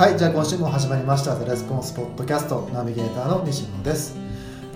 [0.00, 4.16] はいじゃあ今週も始まりました「ザ・レスポンスポッドキャストナビゲーターの西野です。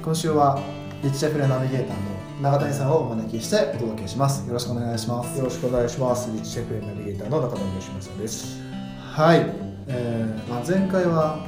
[0.04, 0.60] 今週は
[1.03, 4.46] リッチシェフレナビゲーターの永谷さんをお招きしてお届けします。
[4.46, 5.38] よろしくお願いします。
[5.38, 6.31] よろしくお願いします。
[6.31, 8.60] リッチシェフレナビゲーターの中谷義正です。
[9.00, 9.46] はい、
[9.87, 11.38] えーまあ、前回は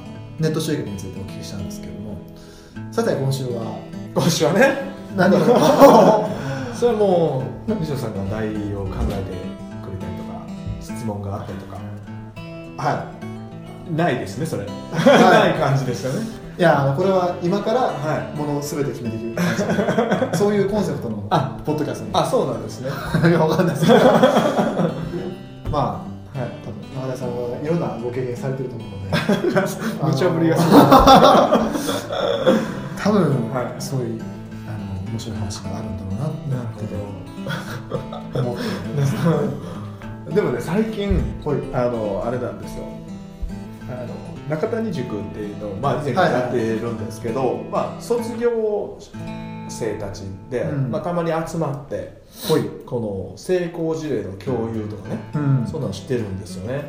[0.41, 2.17] ネット集客についてお聞きしたんですけども。
[2.91, 3.79] さて今週は
[4.15, 6.25] 今週はね、何を？
[6.75, 9.37] それはもう西野さんが題を考えて
[9.85, 10.41] くれたりとか、
[10.81, 11.77] 質問があったりとか、
[12.79, 13.36] は
[13.95, 14.65] ないですね、それ。
[14.65, 14.67] い。
[14.67, 16.47] ない感じですよね。
[16.59, 22.89] いやこれは今からはものを全て決めていく感じそういうコンセプトのあポッドキャストにあ、そうなんですね。
[22.89, 23.87] いやわかんないです。
[23.87, 23.99] けど
[25.71, 26.39] まはい。
[26.39, 29.13] あ多分中田さんはいろんなご経験されてると思うので。
[30.03, 30.65] 無茶ぶりがす
[33.05, 33.21] 多分、
[33.53, 33.83] はい。
[33.83, 34.23] そういう
[34.67, 38.63] あの面白い話があるんだろうなって思って。
[40.35, 41.59] でもね、最近、はい。
[41.75, 42.85] あの、あれなんですよ。
[43.89, 44.15] あの
[44.49, 48.99] 中谷塾っていうのを、まあ、以前からやってるんですけど、まあ、卒業
[49.69, 50.91] 生たちで、うん。
[50.91, 52.23] まあ、たまに集まって、
[52.85, 55.67] この成功事例の共有とかね、うん。
[55.67, 56.85] そんなの知ってるんですよね。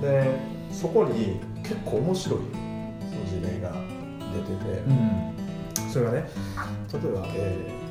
[0.00, 0.40] で
[0.72, 3.72] そこに結構面白いその事例が
[4.32, 5.90] 出てて、うん。
[5.90, 6.30] それがね
[6.92, 7.82] 例えば、えー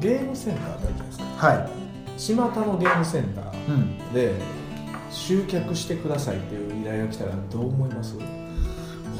[0.00, 1.24] ゲームセンターってあるじゃないですか。
[1.46, 1.70] は
[2.18, 4.34] 巷のゲームセンターい、うん、で
[5.16, 8.14] 集客してくださいっていう依頼が来たらどう思います？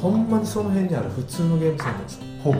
[0.01, 2.55] ほんまにその辺にある普通のゲームセンターですほう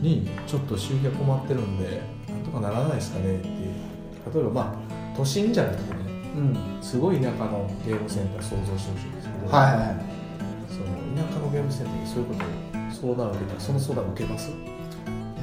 [0.00, 3.54] にちょっと集客困ってるんでなんとかならないですかねっていう。
[4.34, 6.00] 例えばまあ都心じゃなくてね
[6.36, 6.56] うん。
[6.82, 9.96] すごい田舎のゲームセンター想像してほしいんですけど、はいはいはい。
[10.68, 10.86] その
[11.26, 12.46] 田舎のゲームセンターでそういうことを
[12.90, 14.50] 相談を受けたらその相談を受けます？
[14.50, 14.52] い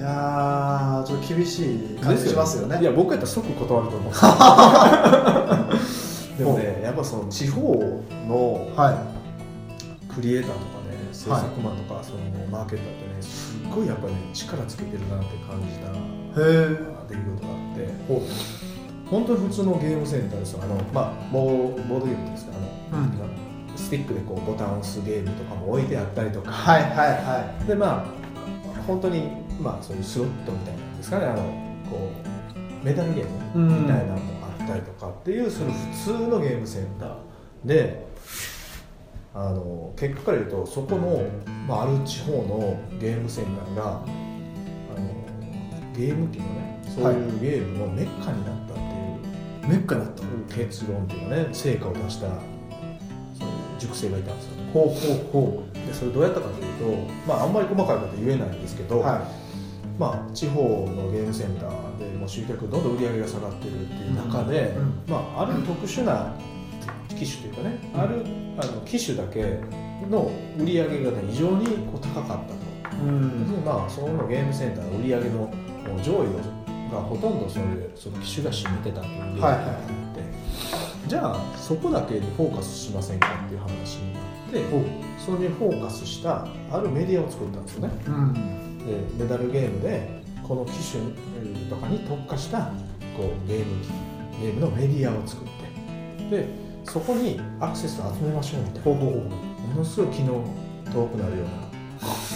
[0.01, 2.81] やーちょっと厳しい感じしますよね。
[2.81, 4.13] いや僕やったら即断ると思うん
[6.37, 7.61] でもねやっぱその地方
[8.27, 9.13] のは
[10.13, 18.53] クリエイターとかね制作マンとか、そのマーケッターってねすっごいやっぱね力つけてるなって感じたいへえ出来事があって。
[19.09, 20.63] 本当に普通のゲームセンターですよ。
[20.63, 22.53] あの、まあ、ボーボードゲームですか
[22.91, 23.11] あの、うん。
[23.75, 29.29] スティックでこうボタンを押すゲームとかも置いてあったりとか、はいはいはでまあ本当に
[29.61, 31.25] まあそういうスロットみたいなんですかね。
[31.25, 31.43] あの
[31.89, 32.09] こ
[32.81, 34.32] うメダルゲーうんムみたいなのもあ
[34.63, 37.17] ったりとかっていうその普通のゲームセンター
[37.65, 38.05] で
[39.33, 41.23] あの結果から言うとそこの、
[41.67, 44.05] まあ、ある地方のゲームセンターがあ
[44.99, 45.13] の
[45.95, 50.23] ゲーム機のねそういうゲームのメッカになったっていういメッカになった
[50.55, 52.39] 結論っていうかね成果を出したそういう
[53.79, 54.63] 塾生がいたんですよ。
[54.63, 59.27] ねほうほうほでそれどうやったかというと、まあ、あんまり細かいこと言えないんですけど、うは
[59.99, 64.73] まあ、地方のゲームセンターでもう集客どんどん売り上げが下がってるっていう中で、
[65.07, 66.33] まあ、ある特殊な
[67.09, 68.25] 機種というかね、ある
[68.57, 69.59] あの機種だけ
[70.09, 73.63] の売り上げが、ね、異常にこう高かったと、いうん。
[73.65, 75.49] まあ、そのゲームセンターの売り上げの
[76.03, 76.27] 上位
[76.91, 80.23] がほとんどそういうその機種が占めてたという例があって、
[81.07, 84.61] じゃあそこだけにフォーカスしませんかっていう話になって
[85.17, 87.93] それにフォーカスしたあるメディアを作ったんですよね。
[88.07, 88.77] うん。
[89.17, 91.01] でメダルゲームでこの機種
[91.69, 92.71] とかに特化した
[93.15, 93.87] こうゲーム機
[94.41, 95.47] ゲームのメディアを作っ
[96.27, 96.47] てで
[96.83, 99.29] そこにアクセスを集めましょうみたいなも
[99.77, 100.43] のすごい気の
[100.91, 101.45] 遠くなるよう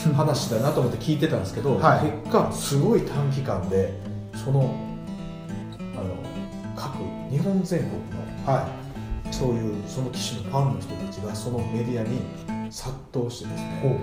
[0.10, 2.02] な話だなと思って聞いてたんですけど、はい。
[2.24, 3.94] 結果すごい短期間で
[4.34, 4.74] その
[5.80, 6.16] あの
[6.76, 6.98] 各
[7.30, 7.98] 日本全国の
[8.46, 8.70] は
[9.32, 12.22] そういうその機種のファンの人たちがそのメディアに
[12.72, 14.00] 殺到してですね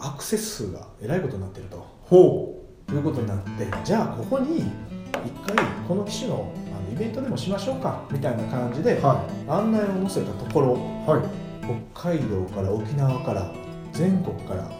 [0.00, 1.97] アクセス数がえらいことになってると。
[2.08, 2.54] ほ
[2.86, 4.64] ということになってじゃあここに一
[5.46, 10.66] 回この機種のあのイベントでもしましょうかみたいな感じでうは案内を載せたところ
[11.14, 11.22] いはい。
[11.92, 13.52] 北海道から沖縄から
[13.92, 14.70] 全国から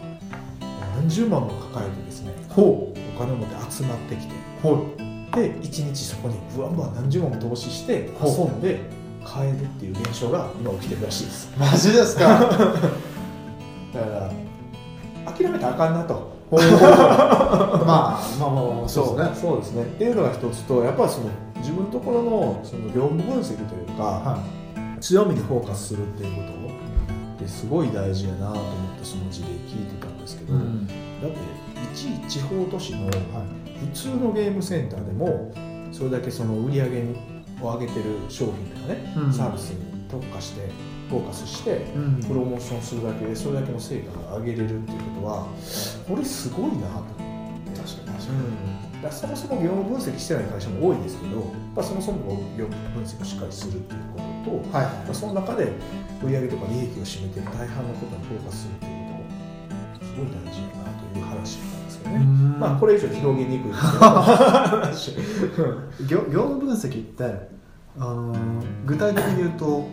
[0.95, 4.61] 何十万も抱えてですねほお金を持って集まってきてう。
[4.63, 4.87] ほ
[5.35, 8.79] で一日そこにブワンブワン何十万も投資して遊んで
[9.23, 11.51] 買えるっていう現象が今起きてるらしいです。
[11.55, 12.39] うマジですか？
[12.39, 12.69] だか
[14.05, 14.31] ら
[15.31, 19.17] 諦めたらあかんなと まあまあまあまあそう。
[19.17, 19.35] ですね。
[19.35, 19.83] そうですね。
[19.83, 21.25] っていうのが一つとやっぱりその
[21.57, 24.43] 自分のところのその業務分析というか、は
[24.99, 26.59] 強みにフォーカスするっていうこと
[27.39, 28.63] ってすごい大事やなと思っ
[28.99, 30.87] てその事例聞いてたんですけど、うん。
[30.87, 30.93] だ
[31.27, 31.37] って
[31.93, 33.15] 一地方都市のはい。
[33.79, 35.51] 普通のゲームセンターでも
[35.93, 37.03] それだけその売り上げ
[37.61, 39.33] を上げてる商品とかね、うん。
[39.33, 40.69] サービスに特化して
[41.09, 42.23] フォーカスしてうん。
[42.23, 45.47] プロモーションするだけでそれだけの成果が上げれるっていうことは
[46.07, 47.29] これすごいなと
[47.75, 48.33] 確かに確か
[48.93, 49.01] うん。
[49.01, 51.37] だそもそも業務分析してない会社も多いですけど、
[51.75, 54.85] まあ、そもそも業務分析をしっかりするっていうことと、はい。
[54.85, 55.71] まあ、その中で
[56.23, 62.19] 売上とか利益を占めてる大半のことにフォーカスするっていうことすごい大事だなという話なんですよね。
[62.59, 63.77] まあこれ以上広げにくいで
[64.93, 65.17] すけ
[65.61, 67.49] ど業業務分析って
[67.97, 68.35] あの
[68.85, 69.87] 具体的に言うと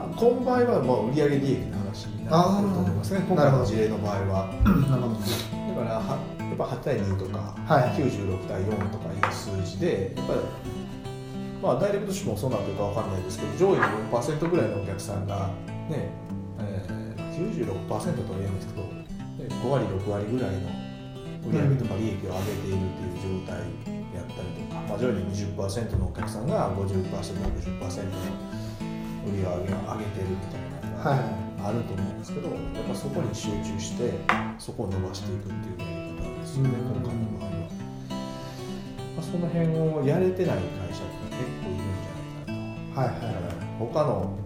[0.00, 3.24] まあこの場合はもう売上利益の話になってくると思いますね。
[3.28, 4.52] 今回の事例の場合は。
[4.64, 5.14] なるほど。
[5.14, 8.00] だからはやっぱ8対2とか、はい。
[8.00, 10.40] 96対4とかいう数字でやっぱり
[11.62, 15.48] まあダイレクト紙もそうなってるかわかんないですけど上位の4%ぐらいのお客さんが
[15.92, 16.08] ね、
[16.58, 19.04] えー、96%とは言えないんですけどね
[19.62, 20.70] 5割6割ぐらいの
[21.44, 23.60] 売上とか利益を上げているっていう状態
[24.14, 28.60] やったりとか、まあ、上位に20%のお客さんが 50%60% の
[29.26, 31.50] 売り上げを上げてるみたいなのがはい。
[31.62, 32.56] あると思うんですけどやっ
[32.88, 34.14] ぱそこに集中して
[34.58, 37.02] そこを伸ばしていくっていうやり方ですよね、うん。
[37.02, 37.68] 今回の場合は、
[39.16, 43.00] まあ、その辺をやれてない会社って結構いるんじゃないかなと。
[43.00, 44.36] はいはい他の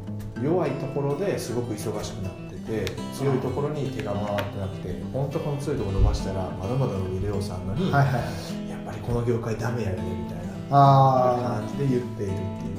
[0.42, 12.73] 弱いところですごく忙しくなってて強いところに手が回ってなくて本当この強いところ伸ばしたらまだまだ伸びるようさんのに、はいはいやっぱりこの業界ダメやねみたいなあ感じで言っているっていう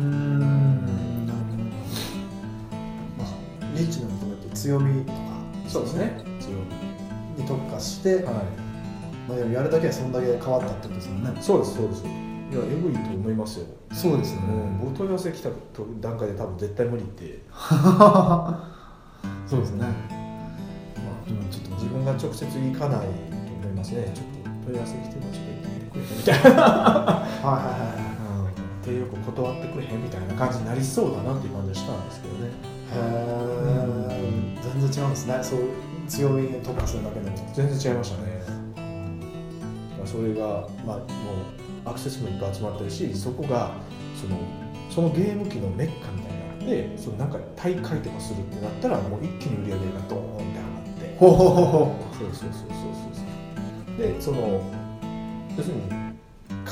[0.00, 1.26] うーん。
[1.26, 1.62] なるほど
[3.18, 5.18] まあリッチなところって強みとか
[5.68, 6.22] そうですね。
[6.40, 6.50] 強
[7.42, 8.34] に特化して、みはい。
[9.28, 11.36] まあ、やるだけはそんだけ変わったってことですよね。
[11.40, 12.04] そうですそうです。
[12.04, 13.66] いやエグいと思いますよ。
[13.92, 15.48] そうですよね、うん、僕問い合わせ来た
[16.00, 17.40] 段階で多分絶対無理って。
[19.48, 19.80] そうですね。
[19.80, 19.90] まあ
[21.26, 23.06] 今ちょっと自分が直接行かないと
[23.60, 24.12] 思いますね。
[24.14, 28.13] ちょっと問い合わせ来てもちょっと行ってみてくれみたいな、 はいはいはい
[28.84, 32.50] はい手よく断ってくれへんみたいな感じになりそうだなっていう感じはしたんですけどね。
[32.92, 35.38] へえ全然違うんですね。
[35.42, 35.60] そう
[36.06, 38.42] 強みに特化するだけでも全然違いましたね。
[39.90, 43.72] だからそれがまあもうアクセスもいっぱい集まってるしそこが
[44.20, 44.38] その
[44.90, 51.16] そのゲーム機のメッカみたいになってそのなんか大会とかするってなったらもう一気に売り上げがドーンって上がって。
[51.18, 53.96] ほうほうほうほそうそうそうそうそう。
[53.96, 54.60] でその
[55.56, 56.03] 要するに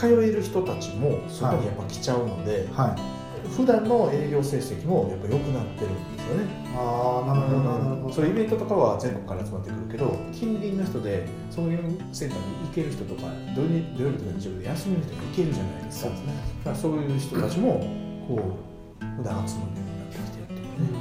[0.02, 3.22] 通える人たちもそこにやっぱ来ちゃうので、うはい。
[3.54, 6.50] 普段の営業成績もやっぱ良くなってるんですよね。
[6.74, 8.14] ああなるほどなるほど。
[8.14, 11.78] それイベントとかは全国から集まってくるけど近隣の人でそういう
[12.12, 16.10] センターに行ける人とか土曜日土曜日とか日曜日で休みの人が行けるじゃないですか。
[16.10, 16.34] そうですね。
[16.64, 17.78] だからそういう人たちも
[18.26, 18.58] こ
[19.02, 20.82] う普段集まるようになってきてるっていう。
[20.82, 20.98] ね、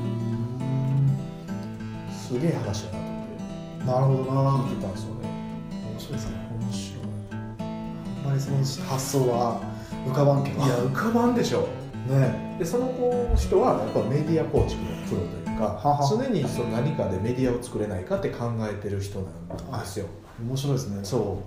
[2.13, 3.33] すげえ話だなと思っ
[3.79, 3.85] て。
[3.85, 4.51] なるほどな。
[4.69, 5.29] 聞いてたんですよね。
[5.89, 6.40] 面白いですね
[8.23, 9.61] まりその発想は
[10.05, 11.67] 浮かばんけどいや浮かばんでしょ。
[12.07, 12.57] ね。
[12.59, 19.19] でその子人はやっぱメディア構築のプロというかはは常にその何かでメディアを作れないかって考えてる人
[19.71, 20.07] なんですよ。
[20.41, 20.99] 面白いですね。
[21.03, 21.39] そ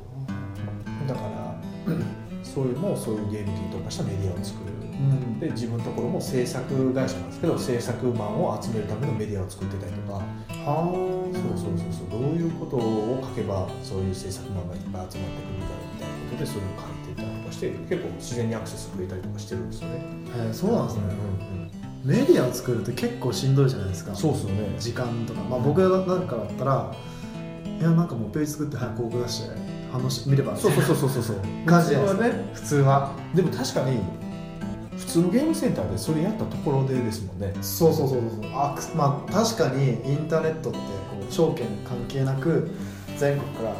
[1.06, 1.08] う。
[1.08, 1.54] だから
[2.42, 4.72] そういうもうそういうゲーム機に特化したメディアを作る。
[4.72, 4.83] うん
[5.40, 10.22] で自分のところも制作会社なんですけど制作マンを集めるためのメディアを作ってたりとか。
[10.64, 10.92] は
[11.34, 12.20] そうそうそうそう。
[12.22, 20.00] どういうことを書けばそういう制作マンがいっぱい集まってくるんだろうみたいなことでそれを書いていたりとかして結構自然にアクセス増えたりとかしてるんですよね。
[20.36, 21.02] えーそうなんですね、
[21.58, 21.64] うん
[22.04, 24.14] メディアを作るって結構しんどいじゃないですか。
[24.14, 24.76] そうっすよね。
[24.78, 26.94] 時間とか、まあ、僕なんかだったら
[27.80, 29.56] いやなんかもうページ作って早く広告出して
[29.90, 30.54] 反応し見れば。
[30.54, 31.22] そうそうそうそうそう。
[31.22, 32.28] そう感じじゃないですか。
[32.28, 32.50] ね。
[32.52, 33.12] 普通は。
[33.34, 34.00] でも確かに
[35.06, 37.52] 普通のゲームセンターでそれやったところでですもんね。
[37.60, 38.50] そうそうそうそう。
[38.52, 40.84] あくまあ確かにインターネットってこ
[41.28, 42.70] う証券関係なく
[43.18, 43.74] 全国から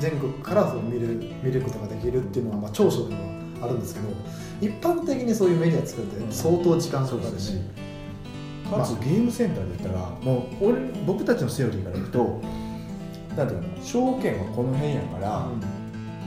[0.00, 1.08] 全国からその見る
[1.42, 3.20] 見ることができるっていうのはまあ長所でも
[3.62, 4.08] あるんですけど
[4.60, 7.52] 一般的にそういうメディア作るって相当時間かかるし、
[8.70, 12.40] かつゲームセンターで言ったらもう俺僕たちのセオリーからいくと
[13.36, 15.46] なんていうの証券はこの辺やから、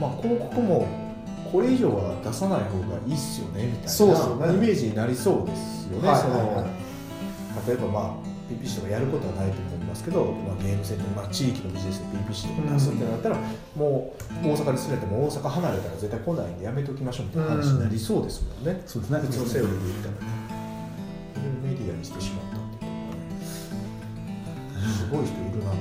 [0.00, 1.03] まあ広告も
[1.50, 6.20] これ以上は出さない方がいいっすよねみたいなイメージになりそうですよね、はい。
[6.20, 6.56] その、はい。
[6.56, 6.84] はい
[7.66, 8.14] 例えばまあ
[8.50, 13.38] PPC とかやることはないと思いますけど、まあ、ゲームセンター、まあ、地域のビジネスで PPC とか出すってなったら、
[13.74, 19.18] もう大阪に住んでても大阪離れたら絶対来ないんでやめときましょうみたいな話になりそうですもんね、そうですね。
[19.20, 20.14] 普通のセオリーで言ったら。
[20.14, 20.44] ね
[21.62, 23.24] メディアにしてしまったっていうのがね
[24.92, 25.76] すごい人いるなと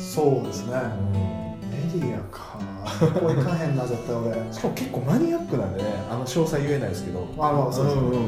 [0.00, 0.72] そうですね。
[0.72, 2.58] 思って、メディアか
[3.00, 7.26] ここ行かへんな絶対俺しかも結構マニアックなんでねあの詳細言えないですけど。
[7.36, 8.02] まあまあそうですね。
[8.02, 8.14] んんうん。
[8.14, 8.24] やっ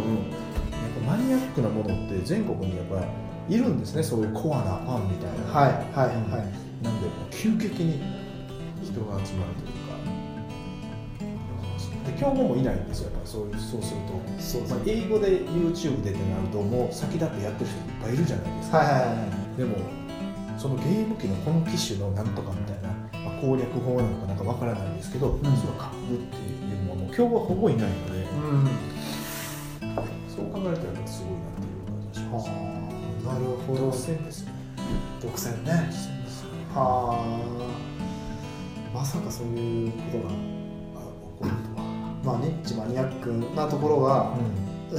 [1.07, 3.05] ぱマニアックなものって全国にやっぱ
[3.49, 5.53] いるんですねそういうコアなファンみたいな。
[5.53, 6.85] はいはいはい。
[6.85, 8.01] なんで急激に
[8.83, 9.91] 人が集まるというか。
[12.07, 19.77] で競合もいないんですよやっぱそういうそうすると、そうまあ、英語で YouTube でってなるともう先立ってやってる人いっぱいいるじゃないですか、はいはいはいでも
[20.57, 23.00] そのゲーム機のこの機種のなんとかみたいな、まあ、
[23.41, 25.39] 攻略法なのかなんかわからないんですけど、ん。
[25.39, 28.69] それを書くっていうのはもう今日はほぼいないので、うん。
[30.29, 32.47] そう考えるとやっぱすごいなっていう感じがします。
[33.27, 33.81] なるほど。
[33.87, 34.53] 独占ですね。
[35.23, 35.73] 独占ね。
[35.73, 35.91] ね。
[36.75, 37.91] はあ。
[38.95, 40.39] まさかそういうことがあ起
[41.39, 41.85] こるとは。
[42.25, 44.35] まあニッチマニアックなところが、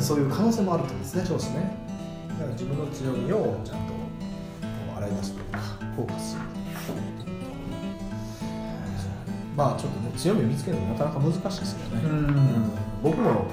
[0.02, 1.78] そういう可能性もあるってことですねそうですね。
[2.30, 3.94] だから自分の強みをちゃんと
[4.98, 5.60] 洗い出すというか、
[5.96, 7.21] フォーカスする
[9.56, 12.08] まあちょっとね、強みを見つけるのなかなか難しいですよね。
[12.08, 12.72] ん。
[13.04, 13.52] 僕も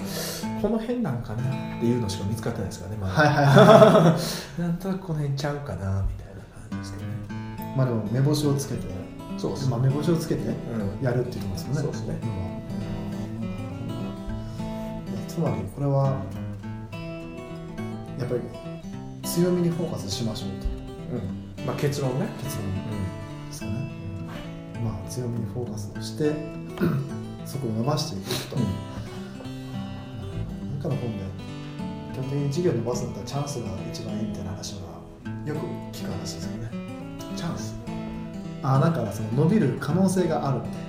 [0.62, 1.42] この辺なんかな
[1.76, 3.12] っていうのしか見つかってないですからね、まだ。
[3.14, 4.18] はいはいは
[4.58, 7.72] なんとなくこの辺ちゃうかなみたいな感じですけどね。
[7.74, 8.82] いまあでも目星をつけて。
[9.36, 9.68] そうです。
[9.68, 11.04] まあ目星をつけてうん。
[11.04, 11.80] やるっていうところですよね。
[11.80, 12.18] そうですね。
[13.40, 13.44] う
[15.24, 15.26] ん。
[15.28, 16.22] つまりこれは
[18.18, 18.40] やっぱり
[19.28, 20.66] 強みにフォーカスしましょうと。
[21.60, 21.66] うん。
[21.66, 22.28] まあ結論ね。
[22.42, 22.66] 結論
[23.48, 24.07] ですかね
[24.82, 26.34] まあ強みにフォーカスをして
[27.44, 28.66] そこを伸ばしていくと、なん
[30.82, 31.24] かの本で
[32.12, 34.80] 基本的に事業を伸ばすんだったらチャンスが一番いいみたいな話は
[35.46, 35.60] よく
[35.96, 36.70] 聞く話ですよね。
[37.36, 37.74] チャンス？
[38.62, 40.88] あなんかその伸びる可能性があるみたいな。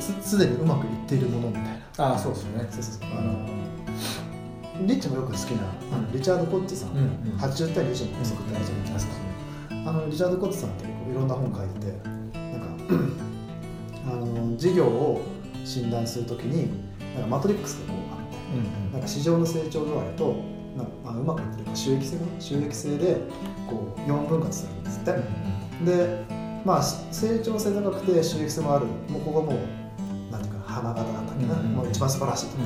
[0.00, 1.70] すすでにうまくいっているものみたいな。
[2.12, 2.66] ああ、そうですね。
[2.70, 3.18] そうそうそう。
[3.18, 3.46] あの
[4.86, 7.04] リッチもよく好きなあのリチャード・コッツさん、うんうん。
[7.38, 9.12] 80対20の法則ってあるじゃないですか、
[9.70, 12.13] あのリチャード・コッツさんっていろんな本書いてて
[14.06, 15.22] あの事業を
[15.64, 16.70] 診断するときに
[17.14, 20.36] なんかマトリックスがこうあってうんなんか市場の成長度合いと
[20.76, 23.16] なんか、まあ、うまくいってるか収益性が収益性で
[23.68, 25.12] こう4分割するんですって、
[25.84, 26.24] で
[26.64, 28.86] まあし成長性高くて収益性もある。
[28.86, 32.58] もうここはもうなんていうか花形なんだっけな、うんうんもう一番素晴らしいと、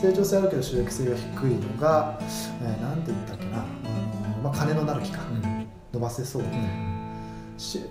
[0.00, 5.20] 成長性あるけど収益性が低いのが、えーなんて言ったっけな、あのまあ、金のなる木か、
[5.92, 6.46] 伸ばせそう、し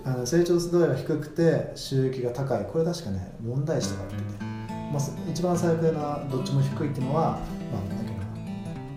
[0.04, 2.66] あの成長度合いが低くて収益が高い。
[2.66, 4.22] これ確かね問題視とかってて、
[4.92, 7.40] まあ、一番最悪などっちも低いっていうのは、
[7.72, 8.14] まあ、なんだっ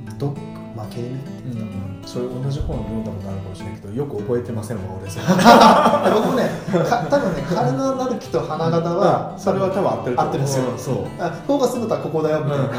[0.05, 0.17] けな。
[0.17, 5.25] ドッ負け犬って言ってたかなそれ同じ本読んだことあるかもしれないけどよく覚えてませんわ俺それ。
[6.13, 6.49] 僕もね
[6.87, 10.71] か多分ね金のなる木と花形は、それは多分合ってる合ってるんですよ。
[10.71, 10.95] うんそう。
[11.19, 12.69] あフォーカスするんだったらここだよみたいな、うん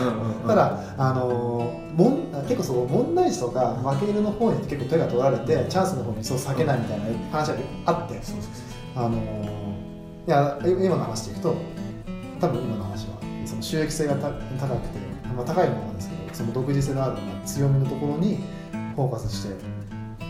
[0.47, 7.55] ただ、あのーもん結構そう問題児とか負け犬の方に結構手が取られてチャンスの方にそう避けないみたいな話が
[7.87, 8.21] あって、
[8.95, 9.59] あのー
[10.29, 11.55] いや今の話でいくと
[12.39, 13.15] 多分今の話は
[13.49, 14.35] その収益性がた高
[14.77, 14.99] くて、
[15.35, 18.41] まあ、高いものなんですけどその独自性のある、まあ強みのところに
[18.95, 19.55] フォーカスして、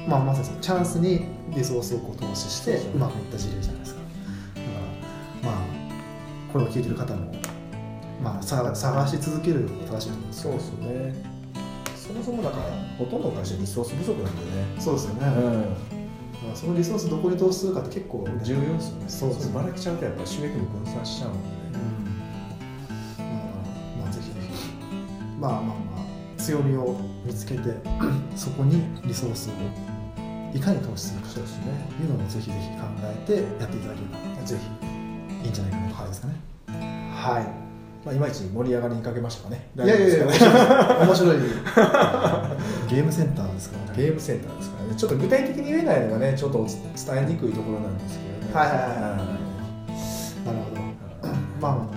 [0.07, 4.01] まあ、まさにそのチャンスにリソースをこう投資してそうまくいった事例じゃないですか。
[4.55, 4.69] だか
[5.49, 5.63] らまあ
[6.53, 7.33] これを聞いてる方も、
[8.23, 11.15] まあ、さ探し続ける正しいと思うんですそうですよね。
[11.97, 12.63] そもそもだから
[12.97, 14.65] ほとんどの会社リソース不足なんでね。
[14.79, 15.41] そうですよね、だか
[16.51, 19.05] らそのリソースどこに投資するかって結構重要ですよね。
[19.09, 19.55] そうですね。
[19.55, 21.39] ばらけちゃうとやっぱり収益も分散しちゃうんで。
[21.39, 22.28] ねうん
[25.39, 27.61] まあまあまあ強みを見つけて
[28.37, 29.53] そこにリソースを
[30.57, 34.07] いかに投資するかというのをぜひぜひ考えてやっていただけれ
[34.41, 36.35] ばぜひいいんじゃないかなという感じですかね。
[37.15, 37.69] はい。
[38.07, 39.69] まあいまいち盛り上がりにかけましたかね。
[39.77, 41.37] いやいやいや面白い。
[42.89, 43.97] ゲームセンターですからね。
[43.97, 44.95] ゲームセンターですからね。
[44.97, 49.01] ちょっと具体的に言えないのがねちょっと伝えにくいところなんですけどねはいはいはい
[50.47, 50.81] なるほど。
[51.61, 51.89] まあまあま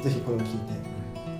[0.00, 0.02] あ。
[0.02, 0.89] ぜひこれを聞いて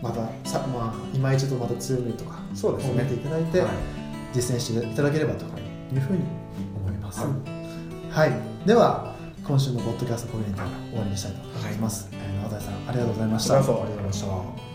[0.02, 4.00] またさまあ今一度また強みとかそうですね褒めていただいて、はい
[4.32, 6.22] 実践していただければというふうに
[6.76, 7.20] 思います。
[7.20, 7.26] は
[8.10, 8.32] はい、
[8.66, 9.14] では
[9.44, 12.08] 今週のポッドキャストこれにて終わりにしたいと思います。
[12.12, 13.54] えー、野田さんありがとうございました。
[13.54, 14.69] ありがとうございました